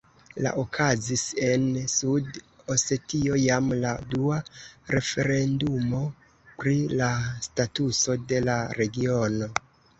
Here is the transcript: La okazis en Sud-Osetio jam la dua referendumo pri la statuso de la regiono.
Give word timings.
La 0.43 0.51
okazis 0.59 1.25
en 1.47 1.67
Sud-Osetio 1.95 3.37
jam 3.43 3.69
la 3.85 3.93
dua 4.15 4.41
referendumo 4.97 6.03
pri 6.65 6.77
la 6.97 7.13
statuso 7.51 8.21
de 8.33 8.45
la 8.51 8.61
regiono. 8.83 9.55